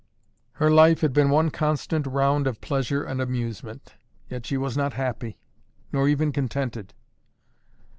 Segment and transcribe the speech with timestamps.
[0.53, 3.93] Her life had been one constant round of pleasure and amusement,
[4.29, 5.37] yet she was not happy,
[5.93, 6.95] nor even contented.